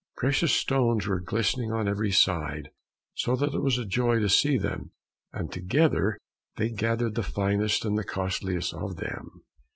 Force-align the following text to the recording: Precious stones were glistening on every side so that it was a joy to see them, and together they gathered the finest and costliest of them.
Precious 0.17 0.51
stones 0.51 1.05
were 1.05 1.19
glistening 1.19 1.71
on 1.71 1.87
every 1.87 2.09
side 2.11 2.71
so 3.13 3.35
that 3.35 3.53
it 3.53 3.61
was 3.61 3.77
a 3.77 3.85
joy 3.85 4.17
to 4.17 4.27
see 4.29 4.57
them, 4.57 4.89
and 5.31 5.51
together 5.51 6.17
they 6.57 6.69
gathered 6.71 7.13
the 7.13 7.21
finest 7.21 7.85
and 7.85 8.03
costliest 8.07 8.73
of 8.73 8.95
them. 8.95 9.43